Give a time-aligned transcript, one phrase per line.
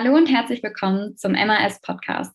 [0.00, 2.32] Hallo und herzlich willkommen zum MAS Podcast.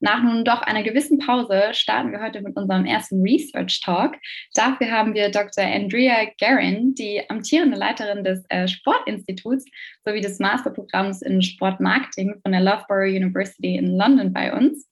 [0.00, 4.16] Nach nun doch einer gewissen Pause starten wir heute mit unserem ersten Research Talk.
[4.52, 5.64] Dafür haben wir Dr.
[5.64, 9.64] Andrea Garin, die amtierende Leiterin des äh, Sportinstituts
[10.04, 14.86] sowie des Masterprogramms in Sportmarketing von der Loughborough University in London bei uns.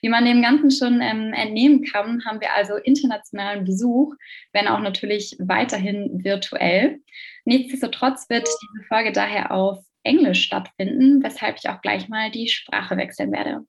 [0.00, 4.14] Wie man dem Ganzen schon ähm, entnehmen kann, haben wir also internationalen Besuch,
[4.54, 7.00] wenn auch natürlich weiterhin virtuell.
[7.44, 12.96] Nichtsdestotrotz wird diese Folge daher auf Englisch stattfinden, weshalb ich auch gleich mal die Sprache
[12.96, 13.66] wechseln werde.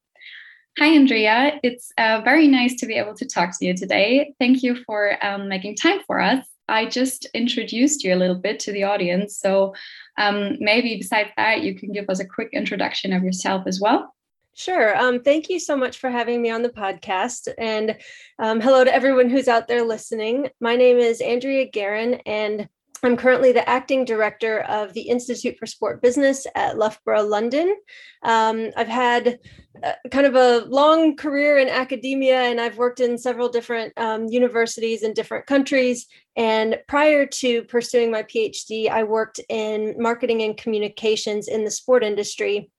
[0.79, 1.59] Hi, Andrea.
[1.63, 4.35] It's uh, very nice to be able to talk to you today.
[4.39, 6.45] Thank you for um, making time for us.
[6.69, 9.39] I just introduced you a little bit to the audience.
[9.39, 9.73] So
[10.19, 14.13] um, maybe besides that, you can give us a quick introduction of yourself as well.
[14.53, 14.97] Sure.
[14.97, 17.47] Um, thank you so much for having me on the podcast.
[17.57, 17.95] And
[18.37, 20.49] um, hello to everyone who's out there listening.
[20.59, 22.67] My name is Andrea Geurin, and
[23.03, 27.75] I'm currently the acting director of the Institute for Sport Business at Loughborough, London.
[28.23, 29.39] Um, I've had
[29.83, 34.25] uh, kind of a long career in academia, and I've worked in several different um,
[34.25, 36.07] universities in different countries.
[36.35, 42.03] And prior to pursuing my PhD, I worked in marketing and communications in the sport
[42.03, 42.71] industry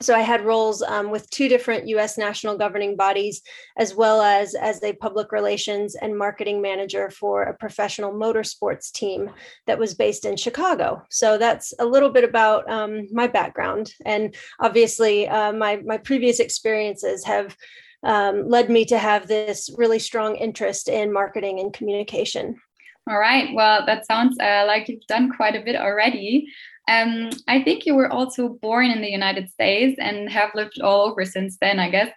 [0.00, 2.18] so I had roles um, with two different U.S.
[2.18, 3.42] national governing bodies,
[3.76, 9.30] as well as as a public relations and marketing manager for a professional motorsports team
[9.66, 11.02] that was based in Chicago.
[11.10, 16.40] So that's a little bit about um, my background, and obviously uh, my my previous
[16.40, 17.56] experiences have
[18.02, 22.56] um, led me to have this really strong interest in marketing and communication.
[23.08, 23.54] All right.
[23.54, 26.52] Well, that sounds uh, like you've done quite a bit already.
[26.88, 31.08] Um, I think you were also born in the United States and have lived all
[31.08, 32.10] over since then, I guess.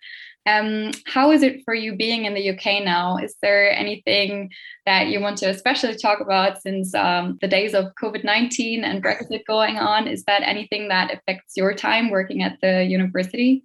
[0.45, 3.17] Um, how is it for you being in the UK now?
[3.17, 4.49] Is there anything
[4.85, 9.03] that you want to especially talk about since um, the days of COVID 19 and
[9.03, 10.07] Brexit going on?
[10.07, 13.63] Is that anything that affects your time working at the university?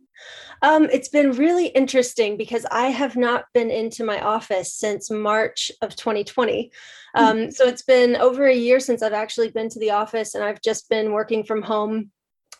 [0.62, 5.70] Um, it's been really interesting because I have not been into my office since March
[5.82, 6.72] of 2020.
[7.14, 7.24] Hmm.
[7.24, 10.44] Um, so it's been over a year since I've actually been to the office and
[10.44, 12.10] I've just been working from home.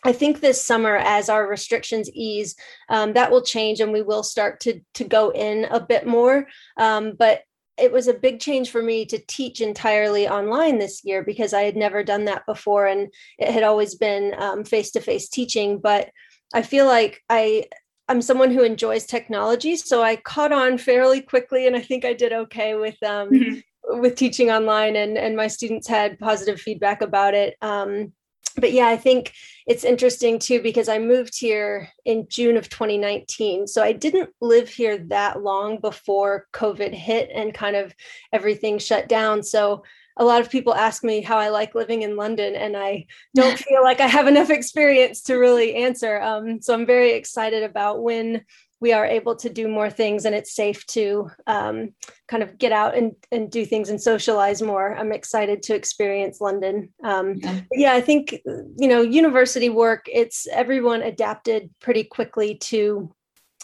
[0.03, 2.55] I think this summer, as our restrictions ease,
[2.89, 6.47] um, that will change and we will start to, to go in a bit more.
[6.77, 7.41] Um, but
[7.77, 11.63] it was a big change for me to teach entirely online this year because I
[11.63, 15.79] had never done that before and it had always been face to face teaching.
[15.79, 16.09] But
[16.53, 17.65] I feel like I
[18.07, 22.13] I'm someone who enjoys technology, so I caught on fairly quickly, and I think I
[22.13, 23.99] did okay with um, mm-hmm.
[23.99, 27.55] with teaching online, and and my students had positive feedback about it.
[27.61, 28.13] Um,
[28.57, 29.33] but yeah, I think
[29.67, 34.69] it's interesting too because I moved here in June of 2019, so I didn't live
[34.69, 37.93] here that long before COVID hit and kind of
[38.31, 39.43] everything shut down.
[39.43, 39.83] So
[40.17, 43.05] a lot of people ask me how I like living in London, and I
[43.35, 46.21] don't feel like I have enough experience to really answer.
[46.21, 48.43] Um, so I'm very excited about when
[48.81, 51.93] we are able to do more things and it's safe to um,
[52.27, 54.95] kind of get out and, and do things and socialize more.
[54.95, 56.89] I'm excited to experience London.
[57.03, 57.61] Um, yeah.
[57.71, 63.11] yeah, I think, you know, university work, it's everyone adapted pretty quickly to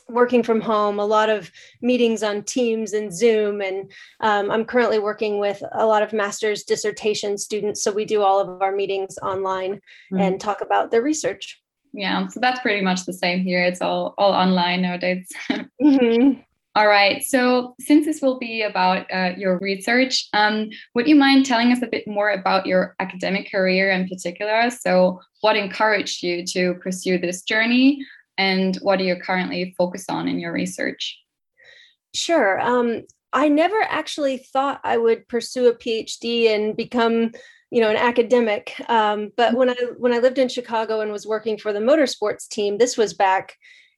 [0.09, 1.51] working from home, a lot of
[1.81, 3.61] meetings on Teams and Zoom.
[3.61, 7.83] And um, I'm currently working with a lot of master's dissertation students.
[7.83, 10.19] So we do all of our meetings online mm-hmm.
[10.19, 11.61] and talk about their research.
[11.93, 13.63] Yeah, so that's pretty much the same here.
[13.63, 15.27] It's all all online nowadays.
[15.49, 16.39] mm-hmm.
[16.73, 17.21] All right.
[17.21, 21.81] So, since this will be about uh, your research, um, would you mind telling us
[21.81, 24.69] a bit more about your academic career in particular?
[24.69, 28.05] So, what encouraged you to pursue this journey?
[28.41, 31.19] And what do you currently focus on in your research?
[32.15, 32.59] Sure.
[32.59, 33.03] Um,
[33.33, 37.31] I never actually thought I would pursue a PhD and become,
[37.69, 38.73] you know, an academic.
[38.89, 42.47] Um, but when I when I lived in Chicago and was working for the motorsports
[42.49, 43.55] team, this was back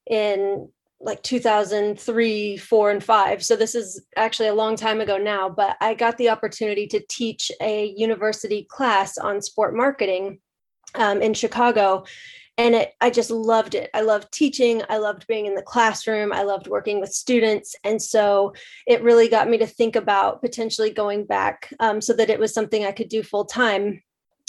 [0.09, 3.43] in like 2003, four, and five.
[3.43, 5.49] So this is actually a long time ago now.
[5.49, 10.39] But I got the opportunity to teach a university class on sport marketing
[10.95, 12.03] um, in Chicago
[12.57, 13.89] and it, i just loved it.
[13.93, 14.83] I loved teaching.
[14.89, 16.31] I loved being in the classroom.
[16.31, 17.75] I loved working with students.
[17.83, 18.53] And so
[18.87, 22.53] it really got me to think about potentially going back um, so that it was
[22.53, 24.01] something i could do full time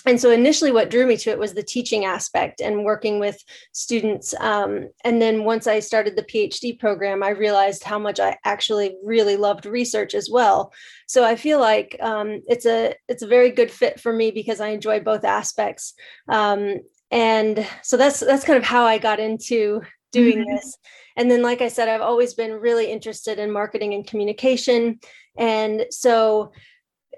[0.06, 3.42] and so initially what drew me to it was the teaching aspect and working with
[3.72, 4.34] students.
[4.38, 8.96] Um, and then once i started the phd program i realized how much i actually
[9.02, 10.72] really loved research as well.
[11.06, 14.60] So i feel like um, it's a it's a very good fit for me because
[14.60, 15.94] i enjoy both aspects.
[16.28, 16.80] Um,
[17.10, 20.54] and so that's that's kind of how i got into doing mm-hmm.
[20.54, 20.76] this
[21.16, 24.98] and then like i said i've always been really interested in marketing and communication
[25.36, 26.52] and so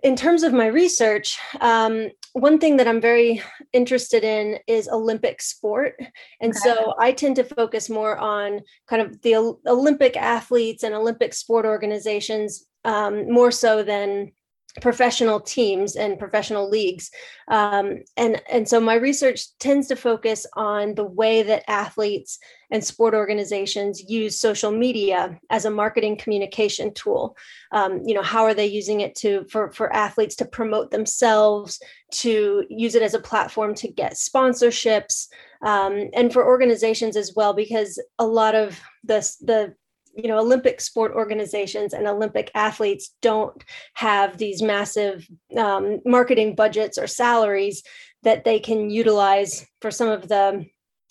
[0.03, 3.43] in terms of my research um, one thing that I'm very
[3.73, 5.99] interested in is Olympic sport.
[6.39, 6.59] And okay.
[6.59, 11.65] so I tend to focus more on kind of the Olympic athletes and Olympic sport
[11.65, 14.33] organizations um, more so than
[14.81, 17.11] professional teams and professional leagues.
[17.49, 22.39] Um, and and so my research tends to focus on the way that athletes
[22.71, 27.37] and sport organizations use social media as a marketing communication tool.
[27.73, 31.81] Um, you know how are they using it to for for athletes to promote themselves
[32.13, 35.29] to use it as a platform to get sponsorships
[35.63, 39.75] um, and for organizations as well because a lot of the the
[40.17, 43.65] you know olympic sport organizations and olympic athletes don't
[43.95, 45.27] have these massive
[45.57, 47.83] um, marketing budgets or salaries
[48.23, 50.65] that they can utilize for some of the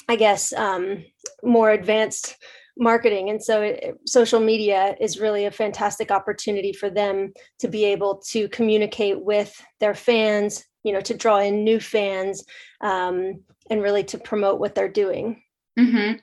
[0.10, 1.04] i guess um,
[1.44, 2.36] more advanced
[2.78, 3.30] marketing.
[3.30, 8.18] And so it, social media is really a fantastic opportunity for them to be able
[8.32, 12.46] to communicate with their fans you know to draw in new fans
[12.80, 15.42] um, and really to promote what they're doing
[15.78, 16.14] Mm-hmm.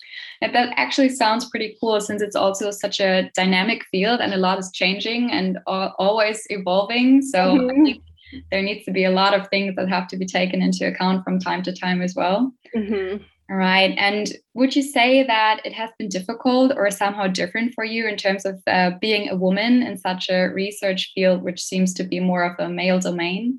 [0.41, 4.39] And that actually sounds pretty cool since it's also such a dynamic field and a
[4.39, 7.23] lot is changing and always evolving.
[7.23, 8.39] So mm-hmm.
[8.51, 11.25] there needs to be a lot of things that have to be taken into account
[11.25, 12.53] from time to time as well.
[12.75, 13.23] Mm-hmm.
[13.51, 13.95] All right.
[13.99, 18.17] And would you say that it has been difficult or somehow different for you in
[18.17, 22.19] terms of uh, being a woman in such a research field, which seems to be
[22.19, 23.59] more of a male domain?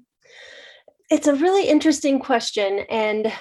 [1.11, 2.85] It's a really interesting question.
[2.89, 3.31] And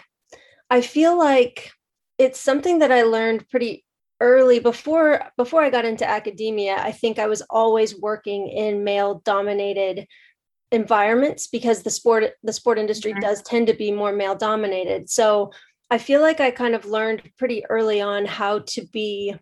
[0.68, 1.72] I feel like
[2.18, 3.84] it's something that I learned pretty
[4.20, 6.76] early before before I got into academia.
[6.78, 10.06] I think I was always working in male dominated
[10.70, 13.20] environments because the sport the sport industry mm-hmm.
[13.20, 15.10] does tend to be more male dominated.
[15.10, 15.52] So
[15.90, 19.34] I feel like I kind of learned pretty early on how to be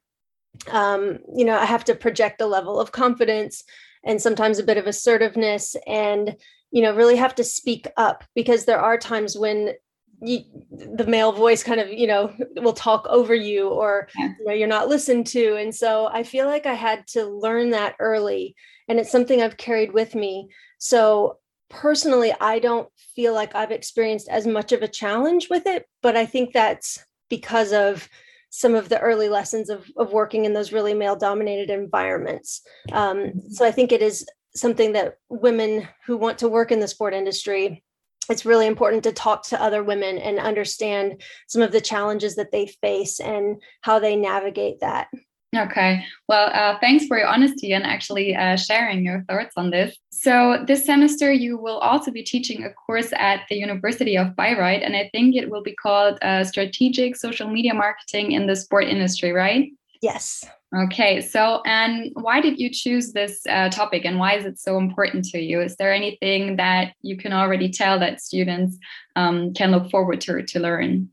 [0.71, 3.63] um, you know, I have to project a level of confidence
[4.05, 6.37] and sometimes a bit of assertiveness and
[6.71, 9.75] you know really have to speak up because there are times when
[10.23, 10.41] you,
[10.71, 14.69] the male voice kind of you know will talk over you or you know, you're
[14.69, 15.57] not listened to.
[15.57, 18.55] And so i feel like i had to learn that early
[18.89, 20.49] and it's something i've carried with me.
[20.79, 21.39] So
[21.71, 26.17] personally i don't feel like i've experienced as much of a challenge with it but
[26.17, 28.09] i think that's because of
[28.51, 32.63] some of the early lessons of, of working in those really male dominated environments.
[32.93, 33.49] Um, mm-hmm.
[33.51, 37.15] so i think it is something that women who want to work in the sport
[37.15, 37.85] industry
[38.31, 42.53] it's really important to talk to other women and understand some of the challenges that
[42.53, 45.09] they face and how they navigate that.
[45.57, 46.05] Okay.
[46.29, 49.97] Well, uh, thanks for your honesty and actually uh, sharing your thoughts on this.
[50.13, 54.83] So, this semester, you will also be teaching a course at the University of Bayreuth,
[54.85, 58.85] and I think it will be called uh, Strategic Social Media Marketing in the Sport
[58.85, 59.71] Industry, right?
[60.03, 60.45] Yes.
[60.75, 64.79] Okay, so and why did you choose this uh, topic and why is it so
[64.79, 65.61] important to you?
[65.61, 68.79] Is there anything that you can already tell that students
[69.17, 71.09] um, can look forward to to learn?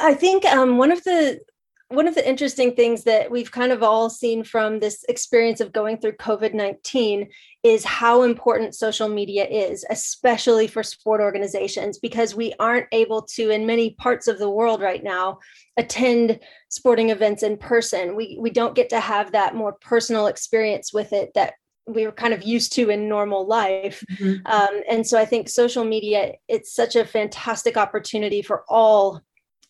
[0.00, 1.40] I think um, one of the
[1.88, 5.72] one of the interesting things that we've kind of all seen from this experience of
[5.72, 7.28] going through COVID 19
[7.62, 13.50] is how important social media is, especially for sport organizations, because we aren't able to,
[13.50, 15.38] in many parts of the world right now,
[15.76, 16.40] attend
[16.70, 18.16] sporting events in person.
[18.16, 21.54] We, we don't get to have that more personal experience with it that
[21.86, 24.02] we were kind of used to in normal life.
[24.12, 24.46] Mm-hmm.
[24.46, 29.20] Um, and so I think social media, it's such a fantastic opportunity for all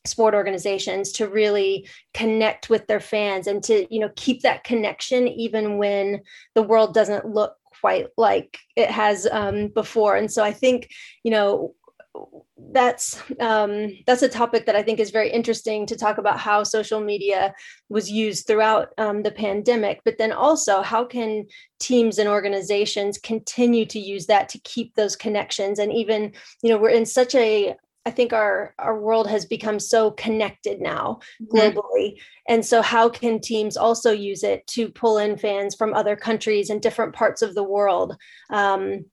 [0.04, 5.26] sport organizations to really connect with their fans and to you know keep that connection
[5.28, 6.20] even when
[6.54, 10.16] the world doesn't look quite like it has um, before.
[10.16, 10.90] And so i think
[11.22, 11.74] you know
[12.72, 16.62] that's um, that's a topic that I think is very interesting to talk about how
[16.62, 17.52] social media
[17.88, 21.46] was used throughout um, the pandemic, but then also how can
[21.80, 25.78] teams and organizations continue to use that to keep those connections?
[25.78, 26.32] And even
[26.62, 27.74] you know we're in such a
[28.06, 31.56] I think our our world has become so connected now mm-hmm.
[31.56, 32.12] globally.
[32.12, 32.52] Mm-hmm.
[32.52, 36.68] And so how can teams also use it to pull in fans from other countries
[36.68, 38.16] and different parts of the world?
[38.50, 39.06] Um,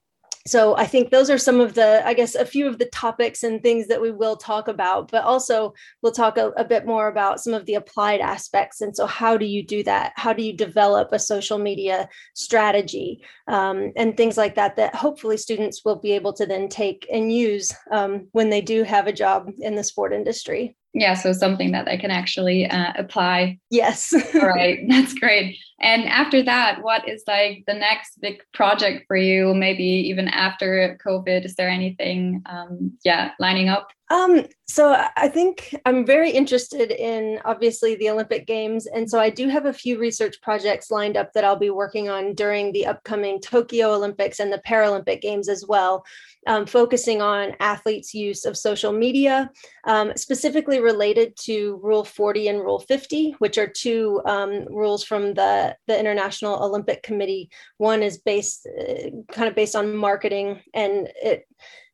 [0.47, 3.43] so i think those are some of the i guess a few of the topics
[3.43, 7.07] and things that we will talk about but also we'll talk a, a, bit more
[7.07, 8.81] about some of the applied aspects.
[8.81, 10.13] And so how do you do that?
[10.15, 15.37] How do you develop a social media strategy um, and things like that that hopefully
[15.37, 19.13] students will be able to then take and use um, when they do have a
[19.13, 20.75] job in the sport industry?
[20.93, 23.59] Yeah so something that they can actually uh, apply.
[23.69, 24.13] Yes.
[24.35, 29.17] All right that's great And after that, what is like the next big project for
[29.17, 29.53] you?
[29.53, 33.89] Maybe even after COVID, is there anything, um, yeah, lining up?
[34.11, 38.85] Um, so I think I'm very interested in obviously the Olympic Games.
[38.85, 42.09] And so I do have a few research projects lined up that I'll be working
[42.09, 46.03] on during the upcoming Tokyo Olympics and the Paralympic Games as well,
[46.45, 49.49] um, focusing on athletes' use of social media,
[49.85, 55.33] um, specifically related to Rule 40 and Rule 50, which are two um, rules from
[55.35, 57.49] the, the International Olympic Committee.
[57.77, 61.45] One is based uh, kind of based on marketing and it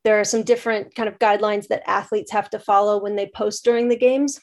[0.04, 3.66] there are some different kind of guidelines that athletes have to follow when they post
[3.66, 4.40] during the games.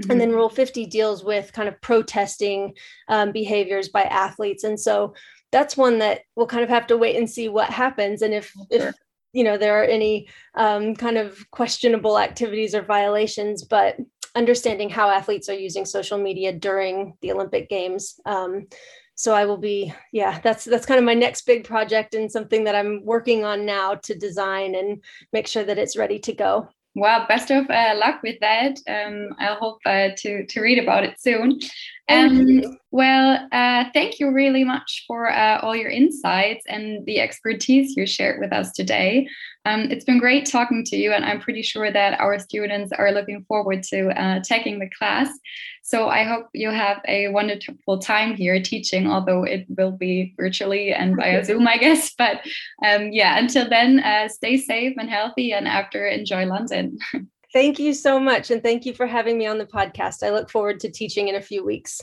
[0.00, 0.10] Mm-hmm.
[0.10, 2.74] And then Rule 50 deals with kind of protesting
[3.08, 4.64] um, behaviors by athletes.
[4.64, 5.14] And so
[5.50, 8.22] that's one that we'll kind of have to wait and see what happens.
[8.22, 8.66] And if, sure.
[8.70, 8.94] if
[9.34, 13.96] you know, there are any um, kind of questionable activities or violations, but
[14.34, 18.20] understanding how athletes are using social media during the Olympic Games.
[18.24, 18.66] Um,
[19.14, 22.64] so i will be yeah that's that's kind of my next big project and something
[22.64, 26.68] that i'm working on now to design and make sure that it's ready to go.
[26.94, 28.78] Well best of uh, luck with that.
[28.88, 31.60] Um, i hope uh, to to read about it soon
[32.12, 37.96] um, well uh, thank you really much for uh, all your insights and the expertise
[37.96, 39.26] you shared with us today
[39.64, 43.12] um, it's been great talking to you and i'm pretty sure that our students are
[43.12, 45.28] looking forward to uh, taking the class
[45.84, 50.92] so I hope you have a wonderful time here teaching, although it will be virtually
[50.92, 52.14] and via Zoom, I guess.
[52.16, 52.40] But
[52.86, 56.98] um, yeah, until then, uh, stay safe and healthy, and after, enjoy London.
[57.52, 58.50] Thank you so much.
[58.50, 60.26] And thank you for having me on the podcast.
[60.26, 62.00] I look forward to teaching in a few weeks.